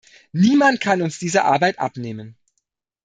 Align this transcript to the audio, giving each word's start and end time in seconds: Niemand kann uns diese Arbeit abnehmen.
Niemand 0.33 0.81
kann 0.81 1.03
uns 1.03 1.19
diese 1.19 1.45
Arbeit 1.45 1.77
abnehmen. 1.77 2.35